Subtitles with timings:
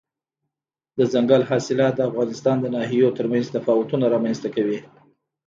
[0.97, 4.79] دځنګل حاصلات د افغانستان د ناحیو ترمنځ تفاوتونه رامنځ ته کوي.